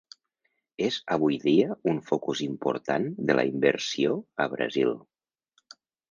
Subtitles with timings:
[0.85, 4.15] És avui dia un focus important de la inversió
[4.47, 4.95] a Brasil.